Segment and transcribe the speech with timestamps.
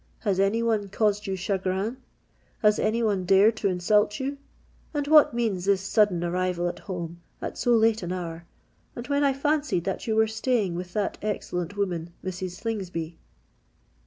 [0.21, 1.97] Has any one caused you chagrin?
[2.63, 4.39] has any one dared to insult you?
[4.95, 9.83] And what means this sudden arrival at home—at so late an hour—and when I fancied
[9.83, 12.53] that you were staying with that excellent woman, Mrs.
[12.61, 13.19] Slingsby?"